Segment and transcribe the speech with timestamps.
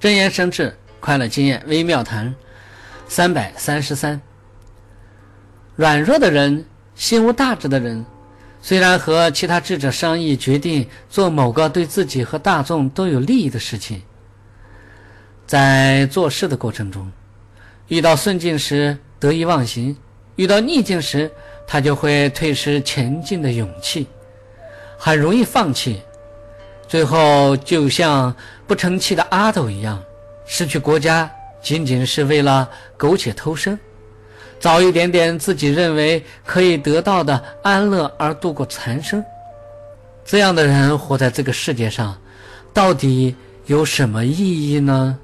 [0.00, 2.34] 真言生智，快乐经验微妙谈，
[3.06, 4.18] 三百三十三。
[5.76, 6.64] 软弱的人，
[6.94, 8.02] 心无大志的人，
[8.62, 14.00] 虽然和其他智者商议决定做某个对自己和大众都有利益的事情，
[15.46, 17.12] 在做事的过程中，
[17.88, 19.94] 遇到顺境时得意忘形，
[20.36, 21.30] 遇到逆境时，
[21.66, 24.06] 他就会退失前进的勇气，
[24.96, 26.00] 很容易放弃。
[26.90, 28.34] 最后，就像
[28.66, 30.02] 不成器的阿斗一样，
[30.44, 31.30] 失去国家
[31.62, 33.78] 仅仅是为了苟且偷生，
[34.58, 39.24] 找一点点自己认为可以得到的安乐而度过残生。
[40.24, 42.20] 这样的人活在这个世界上，
[42.74, 43.36] 到底
[43.66, 45.16] 有什么意义呢？